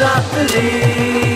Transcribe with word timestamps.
रात 0.00 0.34
ली 0.50 1.35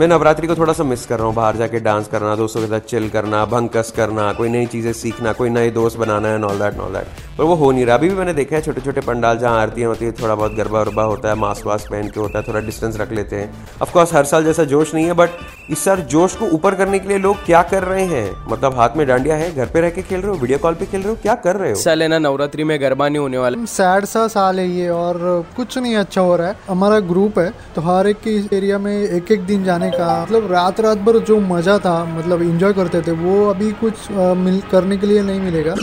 मैं 0.00 0.06
नवरात्रि 0.08 0.46
को 0.46 0.54
थोड़ा 0.56 0.72
सा 0.72 0.84
मिस 0.84 1.04
कर 1.06 1.18
रहा 1.18 1.26
हूँ। 1.26 1.34
बाहर 1.34 1.56
जाके 1.56 1.80
डांस 1.80 2.06
करना 2.08 2.34
दोस्तों 2.36 2.60
के 2.60 2.66
साथ 2.66 2.86
चिल 2.90 3.08
करना 3.10 3.44
भंकस 3.46 3.92
करना 3.96 4.32
कोई 4.32 4.48
नई 4.48 4.66
चीज़ें 4.66 4.92
सीखना 4.92 5.32
कोई 5.32 5.50
नए 5.50 5.70
दोस्त 5.70 5.98
बनाना 5.98 6.28
है 6.28 6.42
ऑल 6.42 6.58
दैट 6.58 6.78
ऑल 6.80 6.92
दैट 6.92 7.18
पर 7.38 7.44
वो 7.44 7.54
हो 7.54 7.70
नहीं 7.72 7.84
रहा। 7.86 7.96
अभी 7.96 8.08
भी 8.08 8.14
मैंने 8.14 8.32
देखा 8.34 8.56
है 8.56 8.62
छोटे 8.62 8.80
छोटे 8.80 9.00
पंडाल 9.00 9.38
जहाँ 9.38 9.60
आरतियाँ 9.60 9.88
होती 9.88 10.04
है 10.04 10.12
थोड़ा 10.12 10.34
बहुत 10.34 10.54
गरबा 10.54 10.80
उरबा 10.80 11.02
होता 11.02 11.28
है 11.28 11.34
मास्क 11.34 11.66
वास्क 11.66 11.90
पहन 11.90 12.08
के 12.08 12.20
होता 12.20 12.38
है 12.38 12.44
थोड़ा 12.48 12.60
डिस्टेंस 12.60 12.96
रख 13.00 13.12
लेते 13.12 13.36
हैं। 13.36 13.66
ऑफकोर्स 13.82 14.14
हर 14.14 14.24
साल 14.24 14.44
जैसा 14.44 14.64
जोश 14.64 14.94
नहीं 14.94 15.04
है 15.06 15.12
बट 15.12 15.30
इस 15.70 15.84
साल 15.84 16.00
जोश 16.10 16.34
को 16.36 16.46
ऊपर 16.54 16.74
करने 16.74 16.98
के 16.98 17.08
लिए 17.08 17.18
लोग 17.18 17.44
क्या 17.46 17.62
कर 17.64 17.84
रहे 17.84 18.04
हैं? 18.04 18.30
मतलब 18.48 18.78
हाथ 18.78 18.96
में 18.96 19.06
डांडिया 19.06 19.36
है 19.36 19.54
घर 19.54 19.66
पे 19.66 19.80
रह 19.80 19.90
के 19.90 20.02
खेल 20.02 20.20
रहे 20.20 20.30
हो 20.30 20.38
वीडियो 20.38 20.58
कॉल 20.58 20.74
पे 20.74 20.86
खेल 20.86 21.00
रहे 21.00 21.10
हो 21.10 21.18
क्या 21.22 21.34
कर 21.44 21.56
रहे 21.56 21.70
हो? 21.70 21.76
साल 21.76 22.02
है 22.02 22.08
ना 22.08 22.18
नवरात्रि 22.20 22.64
में 22.64 22.80
गरबा 22.80 23.08
नहीं 23.08 23.18
होने 23.18 23.38
वाला। 23.38 23.64
सैड 23.66 24.04
सा 24.06 24.26
साल 24.28 24.60
है 24.60 24.68
ये 24.70 24.88
और 24.88 25.44
कुछ 25.56 25.78
नहीं 25.78 25.96
अच्छा 25.96 26.20
हो 26.20 26.36
रहा 26.36 26.48
है। 26.48 26.56
हमारा 26.68 27.00
ग्रुप 27.12 27.38
है 27.38 27.50
तो 27.74 27.82
हर 27.82 28.08
एक 28.08 28.20
के 28.26 28.38
एरिया 28.56 28.78
में 28.78 28.92
एक 28.94 29.32
एक 29.32 29.46
दिन 29.46 29.64
जाने 29.64 29.89
का। 29.92 30.22
मतलब 30.22 30.50
रात 30.52 30.80
रात 30.80 30.98
भर 31.06 31.18
जो 31.24 31.38
मज़ा 31.48 31.78
था 31.78 31.94
मतलब 32.16 32.42
इंजॉय 32.42 32.72
करते 32.72 33.02
थे 33.02 33.12
वो 33.20 33.34
अभी 33.50 33.70
कुछ 33.80 34.10
आ, 34.12 34.32
मिल 34.36 34.60
करने 34.70 34.96
के 34.96 35.06
लिए 35.06 35.22
नहीं 35.22 35.40
मिलेगा। 35.40 35.74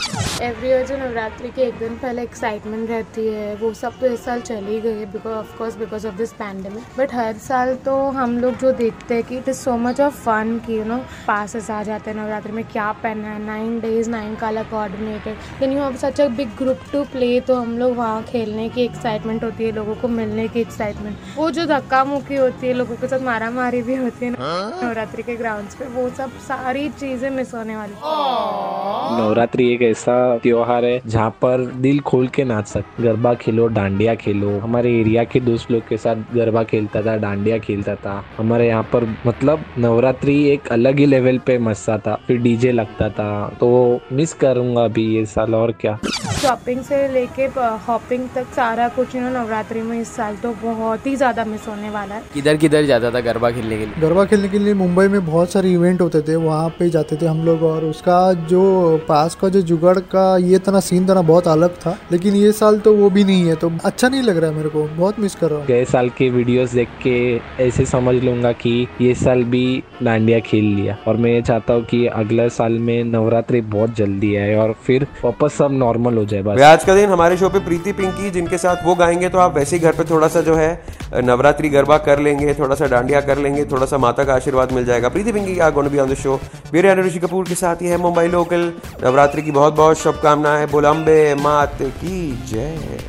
एवरी 0.43 0.67
ईयर 0.67 0.85
जो 0.87 0.97
नवरात्रि 0.97 1.49
के 1.49 1.61
एक 1.61 1.77
दिन 1.79 1.95
पहले 1.97 2.21
एक्साइटमेंट 2.21 2.89
रहती 2.89 3.27
है 3.27 3.55
वो 3.61 3.73
सब 3.73 3.99
तो 3.99 4.07
इस 4.07 4.23
साल 4.25 4.41
चली 4.41 4.79
गई 4.81 4.99
है 4.99 5.05
because 5.11 5.33
of 5.35 5.57
course 5.57 5.77
because 5.77 6.07
of 6.07 6.15
this 6.15 6.33
pandemic 6.33 6.83
but 6.97 7.13
हर 7.13 7.37
साल 7.39 7.73
तो 7.85 7.95
हम 8.17 8.37
लोग 8.39 8.57
जो 8.57 8.71
देखते 8.73 9.15
हैं 9.15 9.23
कि 9.23 9.37
it 9.37 9.49
is 9.49 9.57
so 9.57 9.75
much 9.77 10.01
of 10.01 10.15
fun 10.23 10.59
कि 10.65 10.77
यू 10.77 10.83
नो 10.85 10.97
पासेस 11.27 11.69
आ 11.71 11.81
जाते 11.83 12.11
हैं 12.11 12.17
नवरात्रि 12.17 12.51
में 12.51 12.63
क्या 12.65 12.91
पहनना 13.03 13.29
है 13.29 13.43
nine 13.45 13.79
days 13.79 14.09
nine 14.09 14.35
color 14.35 14.63
coordinated 14.71 15.35
then 15.59 15.71
you 15.71 15.81
have 15.81 15.95
such 15.97 16.21
a 16.21 16.27
big 16.37 16.55
group 16.57 16.79
to 16.91 17.03
play 17.11 17.39
तो 17.47 17.55
हम 17.55 17.77
लोग 17.77 17.95
वहाँ 17.97 18.21
खेलने 18.23 18.67
की 18.69 18.83
एक्साइटमेंट 18.83 19.43
होती 19.43 19.63
है 19.63 19.71
लोगों 19.71 19.95
को 19.95 20.07
मिलने 20.09 20.47
की 20.47 20.61
एक्साइटमेंट 20.61 21.17
वो 21.37 21.49
जो 21.51 21.65
धक्का 21.67 22.03
मुक्की 22.05 22.35
होती 22.35 22.67
है 22.67 22.73
लोगों 22.73 22.95
के 22.95 23.07
साथ 23.07 23.25
मारा 23.25 23.49
मारी 23.51 23.81
भी 23.87 23.95
होती 23.95 24.25
है 24.25 24.31
ना 24.31 24.37
नवरात्रि 24.81 25.23
के 25.23 25.35
ग्राउंड्स 25.37 25.75
पे 25.75 25.85
वो 25.93 26.07
सब 26.17 26.37
सारी 26.47 26.87
चीज़ें 26.99 27.29
मिस 27.31 27.53
होने 27.53 27.75
वाली 27.75 27.93
नवरात्रि 29.17 29.67
एक 29.73 29.81
ऐसा 29.81 30.15
त्योहार 30.39 30.85
है 30.85 30.99
जहाँ 31.05 31.29
पर 31.41 31.65
दिल 31.81 31.99
खोल 32.07 32.27
के 32.35 32.43
नाच 32.45 32.67
सकते 32.67 33.03
गरबा 33.03 33.33
खेलो 33.35 33.67
डांडिया 33.69 34.15
खेलो। 34.17 34.57
हमारे 34.59 34.91
एरिया 34.99 35.23
के 35.23 35.39
दोस्त 35.41 35.71
लोग 35.71 35.87
के 35.87 35.97
साथ 35.97 36.33
गरबा 36.33 36.63
खेलता 36.65 37.01
था 37.01 37.15
डांडिया 37.17 37.57
खेलता 37.59 37.95
था। 37.97 38.23
हमारे 38.37 38.67
यहाँ 38.67 38.83
पर 38.93 39.05
मतलब 39.25 39.63
नवरात्रि 39.77 40.35
एक 40.49 40.67
अलग 40.71 40.99
ही 40.99 41.05
लेवल 41.05 41.37
पे 41.45 41.57
मस्सा 41.59 41.97
था। 41.97 42.15
फिर 42.27 42.37
डीजे 42.41 42.71
लगता 42.71 43.09
था। 43.09 43.29
तो 43.59 43.69
मिस 44.11 44.33
करूँगा 44.35 44.83
अभी 44.83 45.05
ये 45.15 45.25
साल 45.27 45.55
और 45.55 45.71
क्या। 45.81 45.97
शॉपिंग 46.41 46.81
से 46.83 47.07
लेके 47.13 47.45
हॉपिंग 47.87 48.27
तक 48.35 48.53
सारा 48.55 48.87
कुछ 48.95 49.15
नवरात्रि 49.15 49.81
में 49.81 49.99
इस 49.99 50.15
साल 50.15 50.35
तो 50.37 50.53
बहुत 50.63 51.07
ही 51.07 51.15
ज़्यादा 51.15 51.45
मिस 51.45 51.67
होने 51.67 51.89
वाला 51.89 52.15
है। 52.15 52.23
किधर 52.33 52.57
किधर 52.57 52.85
जाता 52.85 53.11
था 53.11 53.19
गरबा 53.21 53.51
खेलने? 53.51 53.76
के 53.77 53.85
लिए। 53.85 54.01
गरबा 54.01 54.25
खेलने 54.25 54.49
के 54.49 54.59
लिए 54.59 54.73
मुंबई 54.73 55.07
में 55.07 55.25
बहुत 55.25 55.51
सारे 55.51 55.71
इवेंट 55.71 56.01
होते 56.01 56.21
थे 56.21 56.35
वहाँ 56.37 56.69
पे 56.69 56.89
जाते 56.89 57.15
थे 57.15 57.25
हम 57.25 57.43
लोग 57.45 57.63
और 57.63 57.85
उसका 57.85 58.17
जो 58.47 58.61
पास 59.07 59.35
का 59.35 59.49
जो 59.49 59.61
जुगाड़ 59.63 59.97
का 60.07 60.25
ये 60.37 60.59
तना 60.59 60.79
सीन 60.79 61.05
तना 61.07 61.21
बहुत 61.23 61.47
अलग 61.47 61.75
था 61.77 61.97
लेकिन 62.11 62.35
ये 62.35 62.51
साल 62.51 62.79
तो 62.79 62.95
वो 62.95 63.09
भी 63.09 63.23
नहीं 63.23 63.47
है 63.47 63.55
तो 63.55 63.71
अच्छा 63.85 64.09
नहीं 64.09 64.21
लग 64.21 64.37
रहा 64.37 64.49
है 64.49 64.55
मेरे 64.57 64.69
को 64.69 64.83
बहुत 64.87 65.19
मिस 65.19 65.35
कर 65.35 65.49
रहा 65.49 65.59
हूँ। 65.59 65.67
गए 65.67 65.85
साल 65.85 66.09
के 66.09 66.29
वीडियोस 66.29 66.73
देख 66.73 66.89
के 67.03 67.17
ऐसे 67.63 67.85
समझ 67.85 68.15
लूँगा 68.23 68.51
कि 68.51 68.87
ये 69.01 69.13
साल 69.15 69.43
भी 69.45 69.83
डांडिया 70.03 70.39
खेल 70.39 70.65
लिया। 70.75 70.97
और 71.07 71.17
मैं 71.17 71.31
ये 71.31 71.41
चाहता 71.41 71.73
हूँ 71.73 71.83
कि 71.83 72.05
अगले 72.07 72.47
साल 72.49 72.77
में 72.79 73.03
नवरात्रि 73.03 73.61
बहुत 73.73 73.95
जल्दी 73.95 74.35
आए 74.35 74.55
और 74.55 74.73
फिर 74.83 75.07
वापस 75.23 75.53
सब 75.53 75.71
नॉर्मल 75.73 76.17
हो 76.17 76.25
जाए 76.25 76.41
बस। 76.41 76.61
आज 76.61 76.83
का 76.83 76.95
दिन 76.95 77.09
हमारे 77.09 77.37
शो 77.37 77.49
पे 77.49 77.59
प्रीति 77.59 77.91
पिंकी 77.93 78.29
जिनके 78.31 78.57
साथ 78.57 78.85
वो 78.85 78.95
गाएँगे 78.95 79.29
तो 79.29 79.37
आप 79.37 79.55
वैसे 79.55 79.75
ही 79.75 79.81
घर 79.81 79.91
पे 79.91 80.03
थोड़ा 80.09 80.27
सा 80.27 80.41
जो 80.41 80.55
है 80.55 80.71
नवरात्रि 81.23 81.69
गरबा 81.69 81.97
कर 82.07 82.19
लेंगे 82.19 82.53
थोड़ा 82.53 82.75
सा 82.75 82.87
डांडिया 82.87 83.21
कर 83.21 83.37
लेंगे 83.37 83.63
थोड़ा 83.67 83.85
सा 83.85 83.97
माता 83.97 84.23
का 84.23 84.33
आशीर्वाद 84.35 84.71
मिल 84.71 84.85
जाएगा। 84.85 85.09
Preeti 85.09 85.31
Pinky 85.31 85.57
are 85.59 85.71
gonna 85.71 85.87
be 85.89 85.99
on 85.99 86.09
the 86.09 86.15
show 86.15 86.39
मेरे 86.73 86.87
यानी 86.87 87.01
ऋषि 87.01 87.19
कपूर 87.19 87.47
के 87.47 87.55
साथ 87.55 87.81
ही 87.81 87.87
है 87.87 87.97
मुंबई 87.97 88.27
लोकल 88.27 88.71
नवरात्रि 89.03 89.41
की 89.41 89.51
बहुत 89.51 89.73
बहुत 89.75 89.99
शुभकामनाएँ। 89.99 90.67
बोलम्बे 90.67 91.35
मात 91.35 91.77
की 91.81 92.19
जय। 92.47 92.99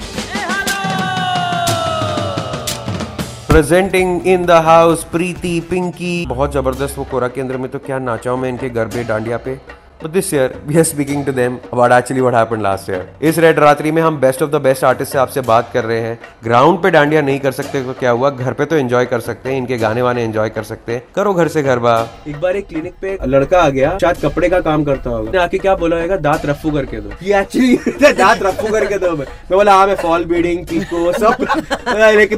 Presenting 3.48 4.26
in 4.26 4.44
the 4.46 4.50
house 4.64 5.04
Preeti 5.04 5.58
Pinky. 5.70 6.26
बहुत 6.26 6.52
ज़बरदस्त 6.52 6.98
वो 6.98 7.04
कोरा 7.10 7.28
केंद्र 7.28 7.56
में 7.56 7.70
तो 7.70 7.78
क्या 7.78 7.98
नाचाओ 8.00 8.36
मैं 8.36 8.48
इनके 8.48 8.68
गरबे 8.70 9.04
डांडिया 9.04 9.36
पे? 9.38 9.60
But 10.02 10.12
this 10.12 10.32
year, 10.32 10.52
we 10.64 10.78
are 10.78 10.84
speaking 10.84 11.24
to 11.24 11.32
them 11.32 11.58
about 11.72 11.90
actually 11.90 12.22
what 12.22 12.34
happened 12.34 12.62
last 12.62 12.88
year. 12.88 13.02
इस 13.22 13.38
रेड 13.38 13.58
रात्रि 13.58 13.92
में 13.92 14.02
हम 14.02 14.20
best 14.20 14.42
of 14.42 14.50
the 14.50 14.54
best 14.54 14.84
artist 14.84 15.12
से 15.12 15.18
आपसे 15.18 15.40
बात 15.40 15.70
कर 15.72 15.84
रहे 15.84 16.00
हैं। 16.00 16.18
ग्राउंड 16.44 16.82
पे 16.82 16.90
डांडिया 16.90 17.22
नहीं 17.22 17.40
कर 17.40 17.52
सकते 17.52 17.84
तो 17.84 17.92
क्या 17.92 18.10
हुआ? 18.10 18.30
घर 18.30 18.52
पे 18.52 18.64
तो 18.64 18.76
एंजॉय 18.76 19.06
कर 19.06 19.20
सकते 19.20 19.50
हैं 19.50 19.58
इनके 19.58 19.78
गाने 19.78 20.02
वाने 20.02 20.24
एंजॉय 20.24 20.48
कर 20.48 20.62
सकते 20.62 20.92
हैं। 20.92 21.02
करो 21.16 21.34
घर 21.34 21.48
से 21.48 21.62
घर 21.62 21.78
बा 21.78 22.08
एक 22.28 22.40
बार 22.40 22.56
एक 22.56 22.68
क्लिनिक 22.68 22.94
पे 23.00 23.18
लड़का 23.26 23.62
आ 23.62 23.68
गया 23.68 23.98
शायद 24.00 24.16
कपड़े 24.22 24.48
का 24.48 24.60
काम 24.60 24.84
करता 24.84 25.10
होगा। 25.10 25.42
आके 25.42 25.58
क्या 25.58 25.74
बोला 25.74 26.00
होगा? 26.00 26.16
दांत 26.16 26.46
रफू 26.46 26.70
करके 26.70 27.00
दो। 27.00 27.08
दांत 28.12 28.42
रफू 28.42 28.72
करके 28.72 28.98
दो। 28.98 29.16
मैं 29.16 29.26
बोला 29.52 29.74
हाँ 29.74 29.86
मैं 29.86 29.96
फॉल 29.96 30.24
बीडिंग 30.24 30.66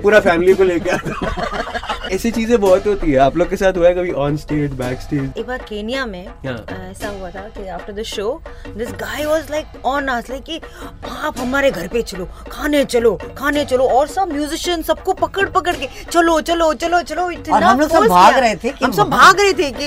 पूरा 0.02 0.20
फैमिली 0.20 0.54
को 0.54 0.64
लेके 0.64 0.90
आता 0.90 1.69
ऐसी 2.10 2.30
चीज़ें 2.30 2.60
बहुत 2.60 2.86
होती 2.86 3.10
है। 3.10 3.18
आप 3.20 3.36
लोग 3.36 3.48
के 3.50 3.56
साथ 3.56 3.76
हुआ 3.76 3.86
है 3.88 3.94
कभी 3.94 4.10
ऑन 4.22 4.36
स्टेज 4.36 4.72
बैक 4.76 5.00
स्टेज 5.00 5.38
एक 5.38 5.46
बार 5.46 5.58
केनिया 5.68 6.06
में 6.06 6.22
ऐसा 6.22 7.08
हुआ 7.08 7.30
था 7.30 7.42
कि 7.48 7.66
after 7.68 7.92
the 7.92 8.02
show 8.04 8.40
this 8.76 8.92
guy 9.00 9.24
was 9.26 9.50
like 9.50 9.86
on 9.86 10.08
us 10.08 10.30
like 10.30 10.42
कि 10.44 10.60
आप 11.08 11.38
हमारे 11.40 11.70
घर 11.70 11.88
पे 11.88 12.02
चलो 12.02 12.28
खाने 12.50 12.84
चलो 12.84 13.14
खाने 13.38 13.64
चलो 13.64 13.88
और 13.88 14.08
सब 14.08 14.32
म्यूजिशियन 14.32 14.82
सबको 14.82 15.12
पकड़ 15.22 15.48
पकड़ 15.50 15.74
के 15.76 15.88
चलो 16.10 16.40
चलो 16.40 16.72
चलो 16.74 17.02
चलो 17.02 17.30
इतना 17.30 17.56
और 17.56 17.62
हम 17.62 17.80
लोग 17.80 17.90
सब 17.90 18.06
भाग 18.08 18.38
रहे 18.38 18.56
थे 18.64 18.72
हम 18.82 18.92
सब 18.92 19.10
भाग 19.10 19.40
रहे 19.40 19.52
थे 19.52 19.70
कि 19.72 19.84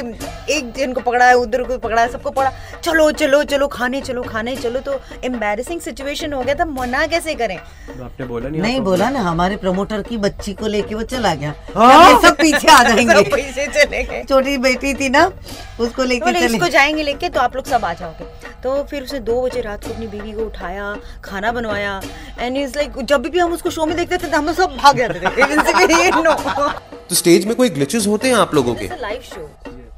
एक 0.54 0.72
जन 0.78 0.94
को 0.94 1.02
पकड़ा 1.02 1.26
है 1.26 1.36
उधर 1.38 1.64
को 1.64 1.78
पकड़ा 1.78 2.02
है 2.02 2.12
सबको 2.12 2.30
पकड़ा। 2.30 2.52
चलो 2.84 3.12
चलो 3.12 3.44
चलो 3.44 3.68
खाने 3.68 4.02
चलो 4.02 4.22
खाने 4.24 4.56
चलो 4.56 4.80
तो 4.80 5.00
एम्बेरसिंग 5.24 5.82
सिचुएशन 5.82 6.34
हो 6.34 6.42
गया 6.42 6.56
था 6.56 6.66
मना 6.66 7.06
कैसे 7.08 7.36
करें? 7.36 7.56
आपने 7.58 8.26
बोला 8.26 8.50
नहीं 8.50 8.62
नहीं 8.62 8.82
बोला 8.82 9.10
ना 9.10 9.20
हमारे 9.22 9.58
प्रमोटर 9.58 10.02
की 10.02 10.18
बच्ची 10.18 10.54
को 10.54 10.68
लेके 10.68 10.96
वो 10.96 11.02
चला 11.04 11.34
गया। 11.36 11.54
सब 12.22 12.36
पीछे 12.38 12.68
आ 12.68 12.82
जाएँगे। 12.88 13.22
पीछे 13.30 13.68
चले 13.68 14.04
गए। 14.04 14.24
छोटी 14.30 14.58
बेटी 14.66 14.94
थी 14.94 15.10
ना 15.10 15.26
उसको 15.80 16.04
लेके 16.04 16.26
बोले 16.26 16.40
चले। 16.40 16.56
इसको 16.56 16.68
जाएँगे 16.70 17.04
लेके 17.04 17.30
तो 17.30 17.40
आप 17.40 17.56
लोग 17.56 17.66
सब 17.66 17.86
आ 17.86 17.94
जाओगे। 17.94 18.26
तो 18.64 18.82
फिर 18.90 19.04
उसे 19.04 19.20
दो 19.20 19.42
बजे 19.42 19.62
रात 19.62 19.84
को 19.86 19.94
अपनी 19.94 20.08
बीवी 20.08 20.32
को 20.32 20.46
उठाया 20.46 20.96
खाना 21.24 21.52
बनवाया 21.52 22.00
एंड 22.40 22.58
इज़ 22.58 22.76
लाइक 22.76 23.02
जब 23.06 23.28
भी 23.28 23.40
हम 23.40 23.54
उसको 23.54 23.70
शो 23.70 23.86
में 23.86 23.96
देखते 23.98 24.18
थे 24.18 24.28
तो 24.28 24.38
हम 24.38 24.46
लोग 24.46 24.56
सब 24.56 24.78
भाग 24.78 24.98
जाते 24.98 25.20
थे। 25.20 26.10
नो 26.22 26.34
तो 27.10 27.16
स्टेज 27.16 27.46
में 27.46 27.56
कोई 27.56 27.70
ग्लिचेस 27.70 28.08
होते 28.08 28.28
हैं 28.28 28.36
आप 28.36 28.54
लोगों 28.56 28.76
के? 28.76 28.88
Live 29.02 29.22
show 29.26 29.50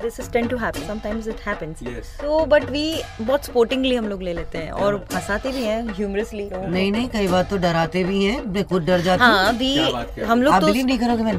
this 0.01 0.19
is 0.19 0.29
tend 0.31 0.49
to 0.49 0.57
happen 0.57 0.87
sometimes 0.87 1.27
it 1.27 1.39
happens 1.47 1.79
so 2.07 2.45
but 2.45 2.63
we 2.69 2.83
बहुत 3.21 3.45
स्पोर्टिंगली 3.45 3.95
हम 3.95 4.07
लोग 4.07 4.21
ले 4.23 4.33
लेते 4.33 4.57
हैं 4.57 4.71
और 4.71 4.95
हंसाते 5.13 5.51
भी 5.51 5.63
हैं 5.63 5.81
ह्यूमरसली 5.97 6.49
नहीं 6.53 6.91
नहीं 6.91 7.07
कई 7.09 7.27
बार 7.27 7.43
तो 7.51 7.57
डराते 7.57 8.03
भी 8.03 8.23
हैं 8.23 8.41
मैं 8.45 8.63
खुद 8.69 8.83
डर 8.85 9.01
जाती 9.01 9.23
हाँ। 9.23 9.53
भी 9.57 9.77
हम 10.23 10.41
लोग 10.41 10.53
आप 10.53 10.61
तो 10.61 10.67
बिलीव 10.67 10.85
नहीं 10.85 10.99
करोगे 10.99 11.23
मैं 11.23 11.33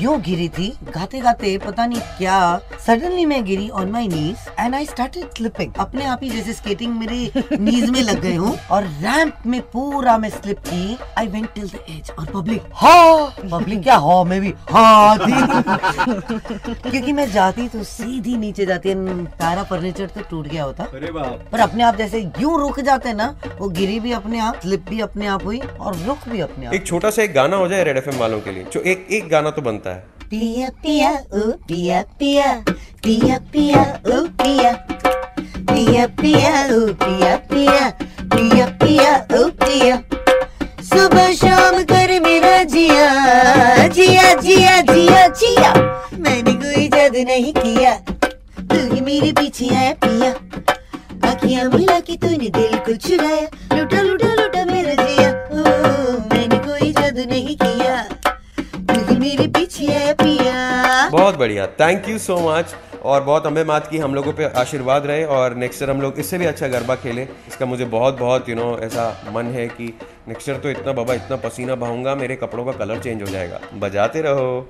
यूँ 0.00 0.18
गिरी 0.22 0.48
थी 0.48 0.68
गाते 0.88 1.20
गाते 1.20 1.56
पता 1.58 1.86
नहीं 1.86 2.00
क्या 2.18 2.38
सडनली 2.86 3.24
मैं 3.26 3.44
गिरी 3.44 3.68
on 3.70 3.90
my 3.90 4.08
knees 4.08 4.48
and 4.60 4.74
I 4.74 4.84
started 4.86 5.30
slipping 5.36 5.74
अपने 5.80 6.04
आप 6.06 6.20
ही 6.22 6.30
जैसे 6.30 6.52
स्केटिंग 6.52 6.94
मेरे 6.98 7.58
नीज 7.60 7.88
में 7.90 8.00
लग 8.02 8.20
गए 8.22 8.34
हूँ 8.34 8.56
और 8.70 8.84
रैंप 9.02 9.46
में 9.46 9.60
पूरा 9.70 10.16
मैं 10.18 10.30
स्लिप 10.30 10.58
की। 10.68 10.98
I 11.18 11.26
went 11.26 11.48
till 11.54 11.68
the 11.68 11.78
edge 11.90 12.10
और 12.10 12.26
पब्लिक 12.34 12.62
हाँ 12.74 13.34
पब्लिक 13.42 13.82
क्या 13.82 13.96
हाँ 13.98 14.22
मैं 14.24 14.40
भी 14.40 14.52
हाँ 14.70 15.18
थी। 15.18 15.32
क्योंकि 16.90 17.12
मैं 17.12 17.30
जाती 17.32 17.68
तो 17.68 17.82
सीधी 17.84 18.36
नीचे 18.36 18.66
जाती 18.66 18.88
है 18.88 19.24
सारा 19.26 19.62
फर्नीचर 19.64 20.06
तो 20.08 20.20
टूट 20.30 20.46
गया 20.46 20.64
होता। 20.64 20.84
अरे 20.84 21.12
बाप। 21.12 21.48
पर 21.52 21.60
अपने 21.60 21.82
आप 21.84 21.96
जैसे 21.96 22.20
यूँ 22.40 22.58
रुक 22.60 22.80
जाते 22.82 23.12
ना 23.14 23.34
वो 23.58 23.68
गिरी 23.70 23.98
भी 24.00 24.12
अपने 24.12 24.38
आप 24.40 24.60
स्लिप 24.62 24.88
भी 24.88 25.00
अपने 25.00 25.26
आप 25.26 25.44
हुई 25.44 25.60
और 25.60 25.96
रुक 25.96 26.28
भी 26.28 26.40
अपने 26.40 26.66
आप। 26.66 26.74
एक 26.74 26.86
छोटा 26.86 27.10
सा 27.10 27.22
एक 27.22 27.34
गाना 27.34 27.56
हो 27.56 27.68
जाए 27.68 27.84
रेड 27.84 27.96
एफएम 27.96 28.18
वालों 28.20 28.40
के 28.40 28.52
लिए 28.52 28.64
जो 28.72 28.80
एक 28.82 29.06
एक 29.10 29.28
गाना 29.30 29.50
तो 29.50 29.62
बनता 29.62 29.84
है। 29.84 29.87
पिया 30.34 31.12
ओ 31.12 31.40
पिया 31.50 32.02
पिया। 32.02 32.62
ओ 36.56 36.92
पिया 36.92 37.36
पिया। 37.36 37.90
पिया 38.32 38.66
पिया 38.66 39.18
पिया 39.32 40.02
सुबह, 40.82 41.34
शाम 41.34 41.82
कर 41.82 42.20
मेरा 42.20 42.62
जिया। 42.64 43.08
जिया 43.88 44.34
जिया 44.34 44.80
जिया 44.80 45.26
जिया। 45.26 45.72
मैंने 46.18 46.52
कोई 46.52 46.88
जादू 46.88 47.22
नहीं 47.22 47.52
किया। 47.52 47.94
तू 48.60 48.94
ही 48.94 49.00
मेरे 49.00 49.32
पीछे 49.32 49.74
आया, 49.74 49.92
पिया। 50.04 50.30
अखियाँ 51.30 51.64
मिला 51.64 52.00
के 52.00 52.16
तूने 52.16 52.48
दिल 52.48 52.78
को 52.78 52.96
चुराया 52.96 53.76
लुटा 53.76 54.00
लुटा 54.00 54.34
लुटा 54.34 54.64
मेरा 54.64 55.04
जिया। 55.04 55.30
ओ, 55.30 55.64
मैंने 56.34 56.58
कोई 56.58 56.92
जादू 56.92 57.24
नहीं 57.30 57.56
किया। 57.56 57.67
बढ़िया। 61.38 61.66
थैंक 61.80 62.08
यू 62.08 62.18
सो 62.18 62.38
मच 62.40 62.74
और 63.02 63.22
बहुत 63.22 63.46
अम्बे 63.46 63.64
मात 63.64 63.86
की 63.86 63.98
हम 63.98 64.14
लोगों 64.14 64.32
पे 64.32 64.44
आशीर्वाद 64.60 65.06
रहे 65.06 65.24
और 65.26 65.54
नेक्स्ट 65.56 65.82
ईयर 65.82 65.90
हम 65.90 66.00
लोग 66.00 66.18
इससे 66.18 66.38
भी 66.38 66.46
अच्छा 66.46 66.68
गरबा 66.68 66.94
खेलें। 66.96 67.26
इसका 67.48 67.66
मुझे 67.66 67.84
बहुत 67.86 68.18
बहुत 68.18 68.48
यू 68.48 68.54
नो 68.56 68.76
ऐसा 68.82 69.10
मन 69.32 69.52
है 69.54 69.66
कि 69.68 69.92
नेक्स्ट 70.28 70.48
ईयर 70.48 70.58
तो 70.58 70.70
इतना 70.70 70.92
बाबा, 70.92 71.14
इतना 71.14 71.36
पसीना 71.38 71.74
बहाऊँगा, 71.74 72.14
मेरे 72.14 72.36
कपड़ों 72.36 72.64
का 72.64 72.72
कलर 72.74 72.98
चेंज 73.00 73.22
हो 73.22 73.28
जाएगा। 73.28 73.60
बजाते 73.74 74.22
रहो। 74.22 74.68